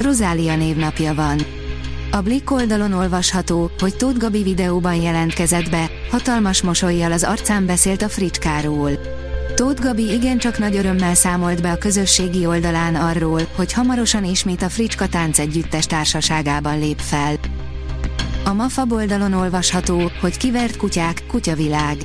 Rozália 0.00 0.56
névnapja 0.56 1.14
van. 1.14 1.40
A 2.10 2.20
Blick 2.20 2.50
oldalon 2.50 2.92
olvasható, 2.92 3.70
hogy 3.78 3.96
Tóth 3.96 4.18
Gabi 4.18 4.42
videóban 4.42 4.94
jelentkezett 4.94 5.70
be, 5.70 5.90
hatalmas 6.10 6.62
mosolyjal 6.62 7.12
az 7.12 7.24
arcán 7.24 7.66
beszélt 7.66 8.02
a 8.02 8.08
fricskáról. 8.08 8.90
Tóth 9.54 9.82
Gabi 9.82 10.12
igencsak 10.12 10.58
nagy 10.58 10.76
örömmel 10.76 11.14
számolt 11.14 11.62
be 11.62 11.70
a 11.70 11.78
közösségi 11.78 12.46
oldalán 12.46 12.94
arról, 12.94 13.40
hogy 13.56 13.72
hamarosan 13.72 14.24
ismét 14.24 14.62
a 14.62 14.68
Fricska 14.68 15.08
tánc 15.08 15.38
együttes 15.38 15.86
társaságában 15.86 16.78
lép 16.78 16.98
fel. 16.98 17.34
A 18.44 18.52
MAFA 18.52 18.84
oldalon 18.88 19.32
olvasható, 19.32 20.10
hogy 20.20 20.36
kivert 20.36 20.76
kutyák, 20.76 21.22
kutyavilág. 21.28 21.96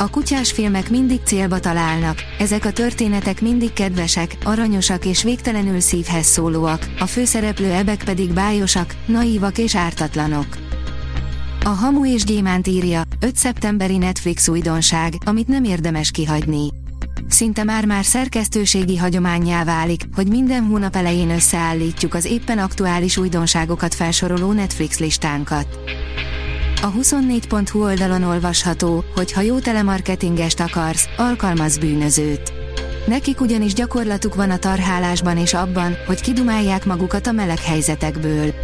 A 0.00 0.10
kutyás 0.10 0.52
filmek 0.52 0.90
mindig 0.90 1.20
célba 1.24 1.60
találnak, 1.60 2.18
ezek 2.38 2.64
a 2.64 2.72
történetek 2.72 3.40
mindig 3.40 3.72
kedvesek, 3.72 4.36
aranyosak 4.44 5.04
és 5.04 5.22
végtelenül 5.22 5.80
szívhez 5.80 6.26
szólóak, 6.26 6.88
a 6.98 7.06
főszereplő 7.06 7.72
ebek 7.72 8.04
pedig 8.04 8.32
bájosak, 8.32 8.94
naívak 9.06 9.58
és 9.58 9.76
ártatlanok. 9.76 10.46
A 11.64 11.68
Hamu 11.68 12.06
és 12.06 12.24
Gyémánt 12.24 12.66
írja, 12.66 13.02
5 13.20 13.36
szeptemberi 13.36 13.96
Netflix 13.96 14.48
újdonság, 14.48 15.14
amit 15.24 15.48
nem 15.48 15.64
érdemes 15.64 16.10
kihagyni. 16.10 16.68
Szinte 17.28 17.64
már-már 17.64 18.04
szerkesztőségi 18.04 18.96
hagyományjá 18.96 19.64
válik, 19.64 20.02
hogy 20.14 20.28
minden 20.28 20.64
hónap 20.64 20.96
elején 20.96 21.30
összeállítjuk 21.30 22.14
az 22.14 22.24
éppen 22.24 22.58
aktuális 22.58 23.16
újdonságokat 23.16 23.94
felsoroló 23.94 24.52
Netflix 24.52 24.98
listánkat. 24.98 25.78
A 26.82 26.92
24.hu 26.92 27.82
oldalon 27.82 28.22
olvasható, 28.22 29.04
hogy 29.14 29.32
ha 29.32 29.40
jó 29.40 29.58
telemarketingest 29.58 30.60
akarsz, 30.60 31.08
alkalmaz 31.16 31.78
bűnözőt. 31.78 32.52
Nekik 33.06 33.40
ugyanis 33.40 33.72
gyakorlatuk 33.72 34.34
van 34.34 34.50
a 34.50 34.56
tarhálásban 34.56 35.36
és 35.36 35.54
abban, 35.54 35.96
hogy 36.06 36.20
kidumálják 36.20 36.84
magukat 36.84 37.26
a 37.26 37.32
meleg 37.32 37.58
helyzetekből. 37.58 38.54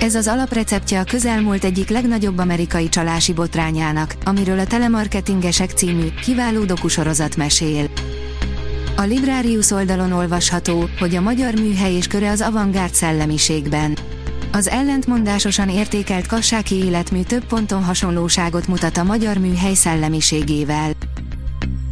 Ez 0.00 0.14
az 0.14 0.26
alapreceptje 0.26 1.00
a 1.00 1.04
közelmúlt 1.04 1.64
egyik 1.64 1.88
legnagyobb 1.88 2.38
amerikai 2.38 2.88
csalási 2.88 3.32
botrányának, 3.32 4.14
amiről 4.24 4.58
a 4.58 4.66
Telemarketingesek 4.66 5.70
című, 5.70 6.08
kiváló 6.22 6.64
dokusorozat 6.64 7.36
mesél. 7.36 7.90
A 8.96 9.02
Librarius 9.02 9.70
oldalon 9.70 10.12
olvasható, 10.12 10.88
hogy 10.98 11.14
a 11.14 11.20
magyar 11.20 11.54
műhely 11.54 11.94
és 11.94 12.06
köre 12.06 12.30
az 12.30 12.40
avantgárd 12.40 12.94
szellemiségben. 12.94 13.96
Az 14.52 14.68
ellentmondásosan 14.68 15.68
értékelt 15.68 16.26
kassáki 16.26 16.74
életmű 16.74 17.22
több 17.22 17.44
ponton 17.44 17.84
hasonlóságot 17.84 18.66
mutat 18.66 18.96
a 18.96 19.04
magyar 19.04 19.36
műhely 19.36 19.74
szellemiségével. 19.74 20.90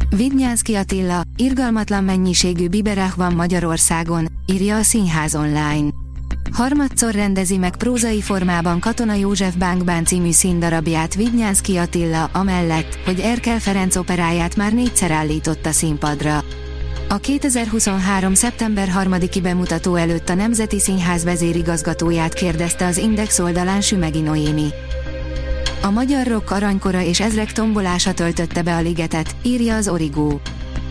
Vidnyánszki 0.09 0.75
Attila, 0.75 1.21
irgalmatlan 1.35 2.03
mennyiségű 2.03 2.67
biberák 2.67 3.15
van 3.15 3.33
Magyarországon, 3.33 4.27
írja 4.45 4.75
a 4.75 4.83
Színház 4.83 5.35
online. 5.35 5.89
Harmadszor 6.51 7.13
rendezi 7.13 7.57
meg 7.57 7.75
prózai 7.75 8.21
formában 8.21 8.79
Katona 8.79 9.13
József 9.13 9.55
Bánkbán 9.55 10.05
című 10.05 10.31
színdarabját 10.31 11.15
Vidnyánszki 11.15 11.77
Attila, 11.77 12.23
amellett, 12.23 12.99
hogy 13.05 13.19
Erkel 13.19 13.59
Ferenc 13.59 13.95
operáját 13.95 14.55
már 14.55 14.73
négyszer 14.73 15.11
állította 15.11 15.71
színpadra. 15.71 16.43
A 17.09 17.17
2023. 17.17 18.33
szeptember 18.33 18.89
3-i 18.95 19.39
bemutató 19.41 19.95
előtt 19.95 20.29
a 20.29 20.33
Nemzeti 20.33 20.79
Színház 20.79 21.23
vezérigazgatóját 21.23 22.33
kérdezte 22.33 22.85
az 22.85 22.97
Index 22.97 23.39
oldalán 23.39 23.81
Sümegi 23.81 24.21
Noémi. 24.21 24.67
A 25.81 25.89
magyar 25.89 26.27
rock 26.27 26.51
aranykora 26.51 27.01
és 27.01 27.19
ezrek 27.19 27.51
tombolása 27.51 28.13
töltötte 28.13 28.61
be 28.61 28.75
a 28.75 28.81
ligetet, 28.81 29.35
írja 29.41 29.75
az 29.75 29.87
Origó. 29.87 30.41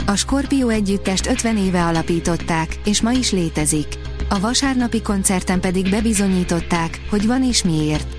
A 0.06 0.16
Scorpio 0.16 0.68
együttest 0.68 1.26
50 1.26 1.56
éve 1.56 1.84
alapították, 1.84 2.78
és 2.84 3.00
ma 3.00 3.10
is 3.10 3.32
létezik. 3.32 3.86
A 4.28 4.40
vasárnapi 4.40 5.02
koncerten 5.02 5.60
pedig 5.60 5.90
bebizonyították, 5.90 7.00
hogy 7.10 7.26
van 7.26 7.44
és 7.44 7.62
miért. 7.62 8.16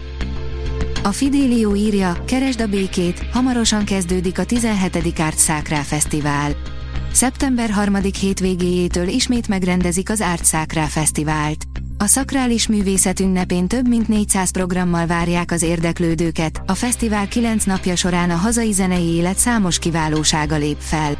A 1.03 1.11
Fidelio 1.11 1.75
írja, 1.75 2.23
keresd 2.25 2.61
a 2.61 2.67
békét, 2.67 3.25
hamarosan 3.31 3.85
kezdődik 3.85 4.39
a 4.39 4.45
17. 4.45 5.19
Árt 5.19 5.37
Szákrá 5.37 5.81
Fesztivál. 5.81 6.66
Szeptember 7.11 7.69
3. 7.69 7.95
hétvégéjétől 8.19 9.07
ismét 9.07 9.47
megrendezik 9.47 10.09
az 10.09 10.21
Art 10.21 10.45
Sacra 10.45 10.85
Fesztivált. 10.85 11.63
A 11.97 12.05
szakrális 12.05 12.67
művészet 12.67 13.19
ünnepén 13.19 13.67
több 13.67 13.87
mint 13.87 14.07
400 14.07 14.51
programmal 14.51 15.05
várják 15.05 15.51
az 15.51 15.61
érdeklődőket, 15.61 16.61
a 16.65 16.73
fesztivál 16.73 17.27
9 17.27 17.63
napja 17.63 17.95
során 17.95 18.29
a 18.29 18.35
hazai 18.35 18.71
zenei 18.71 19.05
élet 19.05 19.37
számos 19.37 19.79
kiválósága 19.79 20.55
lép 20.55 20.77
fel. 20.79 21.17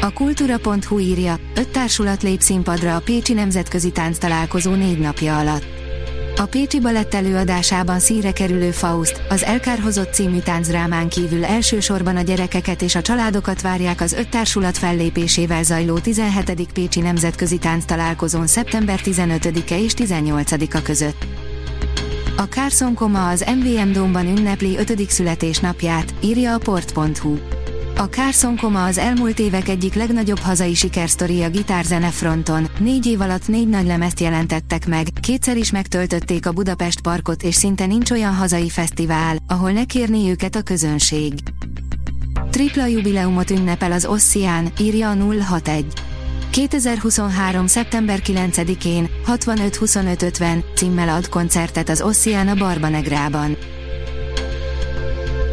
A 0.00 0.12
kultúra.hu 0.12 0.98
írja, 0.98 1.38
öt 1.54 1.68
társulat 1.68 2.22
lép 2.22 2.40
színpadra 2.40 2.96
a 2.96 3.00
Pécsi 3.00 3.32
Nemzetközi 3.32 3.90
Tánc 3.90 4.18
találkozó 4.18 4.74
négy 4.74 4.98
napja 4.98 5.38
alatt. 5.38 5.77
A 6.40 6.46
Pécsi 6.46 6.80
Balett 6.80 7.14
előadásában 7.14 7.98
szíre 7.98 8.32
kerülő 8.32 8.70
Faust, 8.70 9.22
az 9.28 9.44
Elkárhozott 9.44 10.12
című 10.12 10.38
táncdrámán 10.38 11.08
kívül 11.08 11.44
elsősorban 11.44 12.16
a 12.16 12.22
gyerekeket 12.22 12.82
és 12.82 12.94
a 12.94 13.02
családokat 13.02 13.62
várják 13.62 14.00
az 14.00 14.12
öt 14.12 14.28
társulat 14.28 14.78
fellépésével 14.78 15.62
zajló 15.62 15.98
17. 15.98 16.72
Pécsi 16.72 17.00
Nemzetközi 17.00 17.58
Tánc 17.58 17.84
találkozón 17.84 18.46
szeptember 18.46 19.00
15-e 19.04 19.78
és 19.78 19.92
18-a 19.96 20.82
között. 20.82 21.26
A 22.36 22.42
Carson 22.42 22.94
Koma 22.94 23.28
az 23.28 23.44
MVM 23.56 23.92
Dómban 23.92 24.26
ünnepli 24.26 24.76
5. 24.78 25.10
születésnapját, 25.10 26.14
írja 26.20 26.54
a 26.54 26.58
port.hu. 26.58 27.36
A 27.98 28.08
Carson 28.08 28.56
Koma 28.56 28.84
az 28.84 28.98
elmúlt 28.98 29.38
évek 29.38 29.68
egyik 29.68 29.94
legnagyobb 29.94 30.38
hazai 30.38 30.74
sikersztori 30.74 31.42
a 31.42 31.48
gitárzene 31.48 32.10
fronton. 32.10 32.68
Négy 32.78 33.06
év 33.06 33.20
alatt 33.20 33.48
négy 33.48 33.68
nagy 33.68 33.86
lemezt 33.86 34.20
jelentettek 34.20 34.86
meg, 34.86 35.06
kétszer 35.20 35.56
is 35.56 35.70
megtöltötték 35.70 36.46
a 36.46 36.52
Budapest 36.52 37.00
parkot 37.00 37.42
és 37.42 37.54
szinte 37.54 37.86
nincs 37.86 38.10
olyan 38.10 38.34
hazai 38.34 38.68
fesztivál, 38.68 39.36
ahol 39.46 39.70
ne 39.70 39.84
kérni 39.84 40.30
őket 40.30 40.56
a 40.56 40.62
közönség. 40.62 41.32
Tripla 42.50 42.86
jubileumot 42.86 43.50
ünnepel 43.50 43.92
az 43.92 44.06
Ossian, 44.06 44.72
írja 44.80 45.10
a 45.10 45.14
061. 45.14 45.86
2023. 46.50 47.66
szeptember 47.66 48.20
9-én 48.24 49.08
65-25-50 49.26 50.64
címmel 50.74 51.08
ad 51.08 51.28
koncertet 51.28 51.88
az 51.88 52.02
Ossian 52.02 52.48
a 52.48 52.54
Barbanegrában. 52.54 53.56